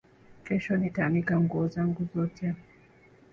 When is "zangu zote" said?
1.67-2.55